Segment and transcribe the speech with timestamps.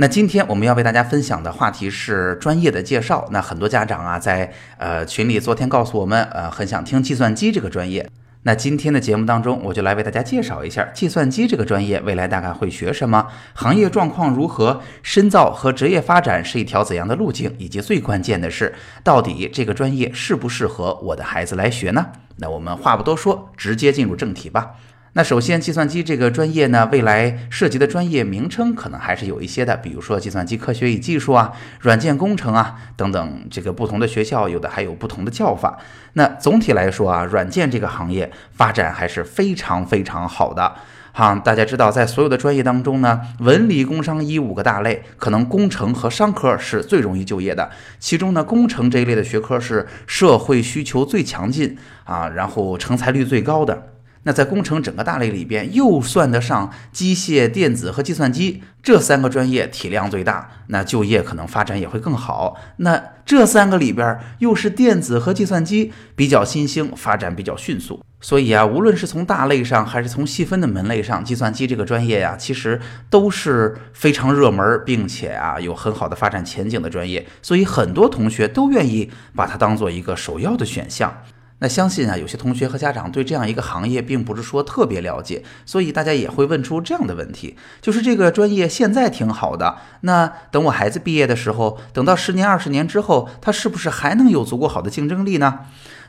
[0.00, 3.28] 那今天我们要为大家分享的话题是专业的介绍。
[3.32, 8.08] 那很多家长啊，在呃群里昨天告诉我们，呃，很想听计算机这个专业。
[8.44, 22.06] 那今天的节目当中，我就来为大家介绍一下计算机这个专业未来大概会学什么，行业状况如何，深造和职业发展是一条怎样的路径，以及最关键的是，到底这个专业适不适合我的孩子来学呢？
[22.36, 24.70] 那我们话不多说，直接进入正题吧。
[25.14, 33.44] 那首先，计算机这个专业呢，未来涉及的专业名称可能还是有一些的，比如说计算机科学与技术啊、软件工程啊等等。
[33.50, 35.76] 这个不同的学校有的还有不同的叫法。
[36.12, 40.76] 那总体来说啊，软件这个行业发展还是非常非常好的。
[41.12, 47.68] 哈，大家知道，在所有的专业当中呢，文理工商医五个大类，可能工程和商科是最容易就业的。
[47.98, 53.88] 其中呢，工程这一类的学科是社会需求最强劲啊，然后成才率最高的。
[54.24, 62.56] 那在工程整个大类里边，又算得上机械、电子和计算机这三个专业体量最大，那就业可能发展也会更好。
[62.76, 68.00] 那这三个里边，又是电子和计算机比较新兴，发展比较迅速。
[68.22, 72.78] 所以啊，无论是从大类上，还是从细分的门类上，计算机这个专业呀，其实
[73.08, 77.26] 都是非常热门，并且啊有很好的发展前景的专业。
[77.40, 81.22] 所以很多同学都愿意把它当做一个首要的选项。
[81.60, 95.60] 那相信啊，有些同学和家长对这样一个行业并不是说特别了解，所以大家也会问出这样的问题：就是这个专业现在挺好的，那等我孩子毕业的时候，等到十年、二十年之后，他是不是还能有足够好的竞争力呢？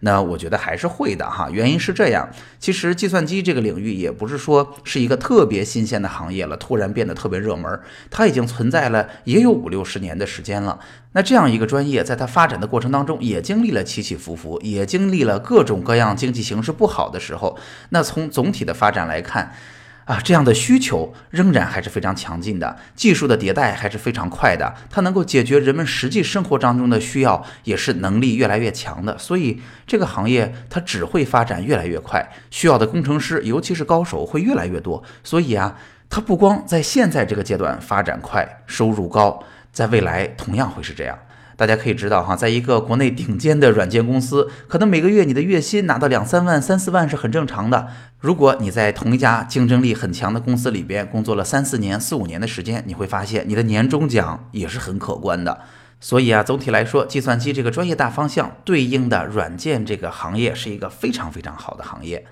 [0.00, 2.28] 那我觉得还是会的哈，原因是这样，
[2.58, 10.78] 其实计算机这个领域也不是说是一个特别新鲜的行业了，突然变得特别热门，它已经存在了也有五六十年的时间了。
[11.12, 17.58] 那这样一个专业，在它发展的过程当中，也经历了起起伏伏，也经历了各种各样经济形势不好的时候。
[17.88, 19.52] 那从总体的发展来看，
[20.08, 29.18] 啊，这样的需求仍然还是非常强劲的，技术的迭代还是非常快的，它能够解决人们实际生活当中的需要，也是能力越来越强的。
[29.18, 35.02] 所以这个行业它只会发展越来越快，需要的工程师，尤其是高手会越来越多。
[35.22, 35.76] 所以啊，
[36.08, 41.18] 它不光在现在这个阶段发展快，收入高，在未来同样会是这样。
[41.58, 47.88] 大家可以知道哈，在一个国内顶尖的软件公司，可能每个月你的月薪拿到两三万、三四万是很正常的。
[48.20, 55.62] 如果你在同一家竞争力很强的公司里边工作了三四年、四五年的时间，你会发现你的年终奖也是很可观的。
[55.98, 62.24] 所以啊，总体来说，计算机这个专业大方向对应的软件这个行业是一个非常非常好的行业。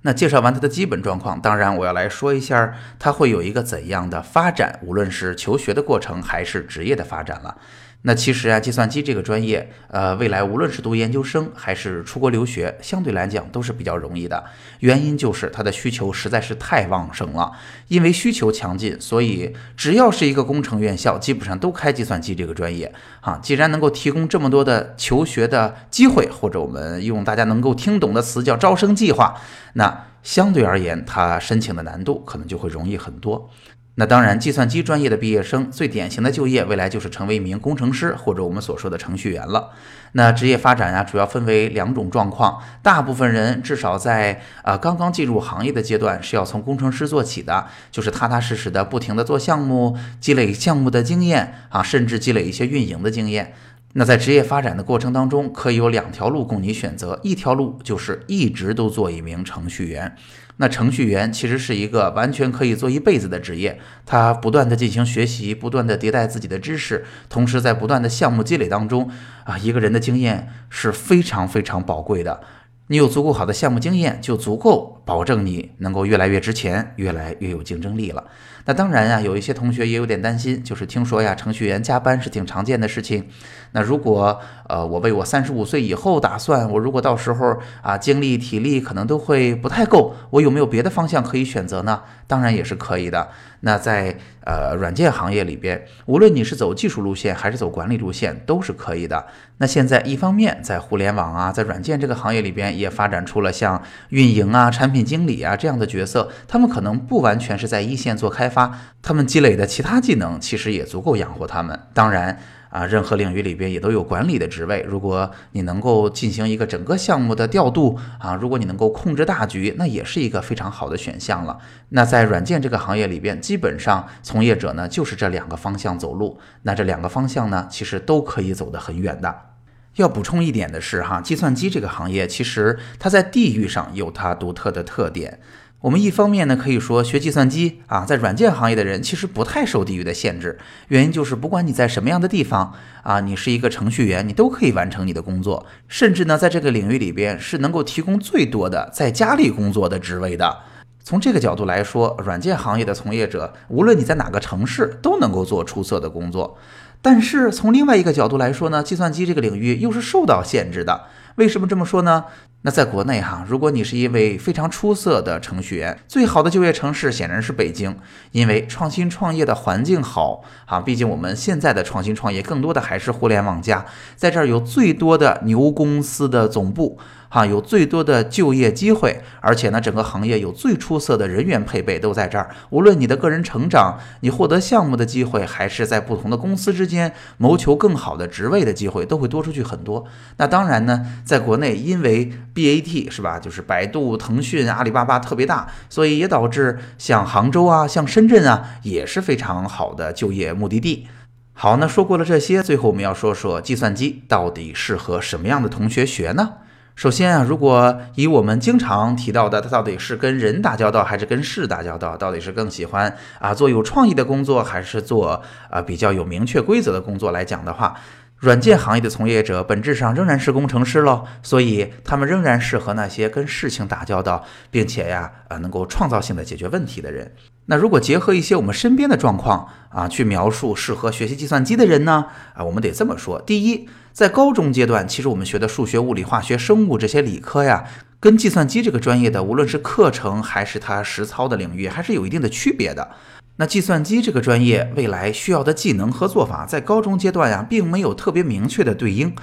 [0.00, 7.58] 那介绍完它的基本状况，当然我要来说一下它会有一个怎样的发展，无论是求学的过程还是职业的发展了。
[8.04, 14.44] 那其实啊，计算机这个专业，呃，未来无论是读研究生还是出国留学，相对来讲都是比较容易的。
[14.80, 17.52] 原因就是它的需求实在是太旺盛了。
[17.86, 22.92] 因为需求强劲，所以只要是一个工程院校，基本上都开计算机这个专业。
[23.20, 29.40] 啊，既然能够提供这么多的求学的机会，或者我们用大家能够听懂的词叫招生计划，
[29.74, 33.48] 那相对而言，它申请的难度可能就会容易很多。
[33.96, 39.70] 那当然，计算机专业的毕业生最典型的就业未来就是成为一名工程师或者我们所说的程序员了。
[40.12, 42.62] 那职业发展啊，主要分为两种状况。
[42.82, 53.52] 大部分人至少在呃刚刚进入行业的阶段是要从工程师做起的，就是踏踏实实的不停的做项目，积累项目的经验啊，甚至积累一些运营的经验。
[53.94, 60.16] 那在职业发展的过程当中，可以有两条路供你选择，一条路就是一直都做一名程序员。
[60.56, 69.10] 那程序员其实是一个完全可以做一辈子的职业，他不断的进行学习，不断的迭代自己的知识，同时在不断的项目积累当中，
[69.44, 72.40] 啊，一个人的经验是非常非常宝贵的。
[72.88, 78.24] 你有足够好的项目经验，就足够保证你能够越来越值钱，越来越有竞争力了。
[78.64, 83.26] 那当然呀，有一些同学也有点担心，就是听说呀，程序员加班是挺常见的事情。
[83.72, 84.38] 那如果
[84.68, 92.02] 呃，我为我三十五岁以后打算，我如果到时候啊，精力体力可能都会不太够，我有没有别的方向可以选择呢？
[92.28, 93.28] 当然也是可以的。
[93.64, 99.26] 那在呃软件行业里边，无论你是走技术路线还是走管理路线，都是可以的。
[99.58, 111.80] 那现在一方面在互联网啊，在软件这个行业里边，也发展出了像运营啊、产产品经理啊这样的角色，他们可能不完全是在一线做开发，他们积累的其他技能其实也足够养活他们。
[111.94, 112.38] 当然。
[112.68, 114.82] 啊，任何领域里边也都有管理的职位。
[114.88, 121.58] 如果你能够进行一个整个项目的调度啊，如果你能够控制大局，那也是一个非常好的选项了。
[121.90, 126.38] 那在软件这个行业里边，基本上从业者呢就是这两个方向走路。
[126.62, 129.51] 那这两个方向呢，其实都可以走得很远的。
[129.96, 135.38] 要补充一点的是哈，计算机这个行业其实它在地域上有它独特的特点。
[135.82, 140.56] 我们一方面呢，可以说学计算机啊，在软件行业的人其实不太受地域的限制，
[140.86, 142.72] 原因就是不管你在什么样的地方
[143.02, 150.56] 啊，你是一个程序员，你都可以完成你的工作，甚至呢，在这个领域里边是能够提供最多的在家里工作的职位的。
[151.04, 156.56] 从这个角度来说，软件行业的从业者，无论你在哪个城市，都能够做出色的工作。
[157.02, 161.02] 但是从另外一个角度来说呢，计算机这个领域又是受到限制的。
[161.36, 162.24] 为什么这么说呢？
[162.64, 167.96] 那在国内哈，如果你是一位非常出色的程序员，最好的就业城市显然是北京，
[168.30, 170.78] 因为创新创业的环境好啊。
[170.78, 173.84] 毕竟我们现在的创新创业更多的还是互联网加，
[174.14, 176.98] 在这儿有最多的牛公司的总部。
[177.34, 182.50] 哈，有最多的就业机会，而且呢，整个行业有最出色的人员配备都在这儿。
[182.68, 190.04] 无论你的个人成长，你获得项目的机会，还是在不同的公司之间谋求更好的职位的机会，都会多出去很多。
[190.36, 201.06] 那当然呢，在国内，因为 BAT 是吧，就是百度、腾讯、阿里巴巴特别大，所以也导致像杭州啊、像深圳啊，也是非常好的就业目的地。
[201.54, 206.56] 好，那说过了这些，最后我们要说说计算机到底适合什么样的同学学呢？
[206.94, 212.16] 首先啊，如果以我们经常提到的，他到底是跟人打交道还是跟事打交道？
[212.16, 217.96] 到底是更喜欢啊做有创意的工作，还是做啊比较有明确规则的工作来讲的话，
[218.36, 227.32] 软件行业的从业者本质上仍然是工程师喽，所以他们仍然适合那些跟事情打交道，并且呀啊能够创造性的解决问题的人。
[227.66, 232.26] 那如果结合一些我们身边的状况啊，去描述适合学习计算机的人呢？
[232.54, 233.88] 啊，我们得这么说：第一。
[234.12, 237.84] 在高中阶段，其实我们学的数学、物理、化学、生物这些理科呀，
[238.20, 243.12] 跟计算机这个专业的，无论是课程还是它实操的领域，还是有一定的区别的。
[243.56, 249.34] 那计算机这个专业未来需要的技能和做法，在高中阶段呀，并没有特别明确的对应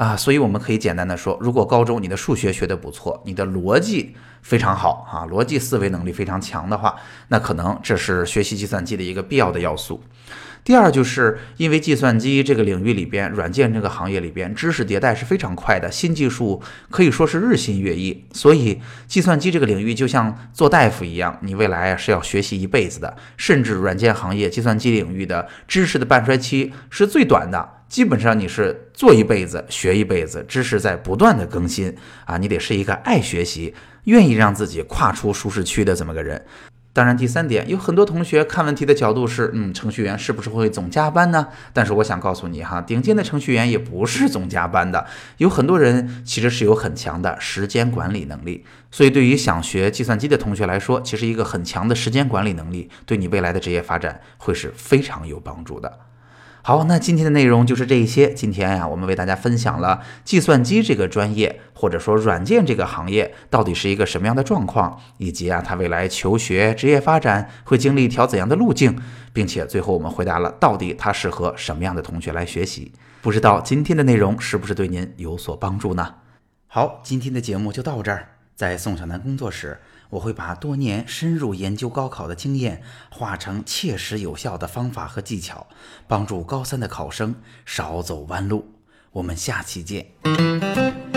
[0.00, 6.96] 啊，所以我们可以简单的说，如果高中你的数学学得不错，你的逻辑非常好啊，逻辑思维能力非常强的话，
[7.28, 10.02] 那可能这是学习计算机的一个必要的要素。
[10.64, 23.14] 第二，就是因为计算机这个领域里边，软件这个行业里边，知识迭代是非常快的，新技术可以说是日新月异，所以计算机这个领域就像做大夫一样，你未来是要学习一辈子的。
[23.36, 31.92] 甚至软件行业、计算机领域的知识的半衰期是最短的，基本上你是做一辈子、学一辈子，知识在不断的更新
[32.24, 36.46] 啊，你得是一个爱学习、愿意让自己跨出舒适区的这么个人。
[36.92, 41.48] 当然，第三点，有很多同学看问题的角度是，嗯，程序员是不是会总加班呢？
[41.72, 45.04] 但是我想告诉你哈，顶尖的程序员也不是总加班的，
[45.38, 48.64] 有很多人其实是有很强的时间管理能力。
[48.92, 55.98] 所以，对于想学计算机的同学来说，其实一个很强的时间管理能力，对你未来的职业发展会是非常有帮助的。
[56.62, 58.34] 好，那今天的内容就是这一些。
[58.34, 69.00] 今天呀，我们为大家分享了计算机这个专业，或者说软件这个行业到底是一个什么样的状况，以及啊，它未来求学、职业发展会经历一条怎样的路径，
[69.32, 72.92] 并且最后我们回答了到底它适合什么样的同学来学习。
[73.22, 76.16] 不知道今天的内容是不是对您有所帮助呢？
[76.66, 79.80] 好，今天的节目就到这儿，在宋小南工作室。
[80.10, 85.66] 我会把多年深入研究高考的经验化成切实有效的方法和技巧，
[86.06, 88.72] 帮助高三的考生少走弯路。
[89.12, 91.09] 我们下期见。